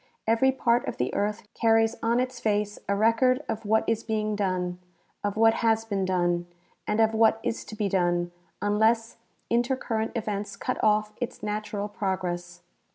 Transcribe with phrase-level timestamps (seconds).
[0.25, 4.35] Every part of the earth carries on its face a record of what is being
[4.35, 4.79] done,
[5.23, 6.47] of Avhat has been done,
[6.87, 8.31] and of what is to be clone,
[8.63, 9.17] unless
[9.51, 12.63] intercurrent events cut off its natural progress.